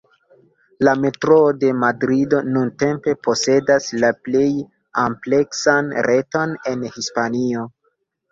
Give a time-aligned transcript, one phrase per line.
[0.87, 4.49] La Metroo de Madrido nuntempe posedas la plej
[5.03, 7.67] ampleksan reton en Hispanio.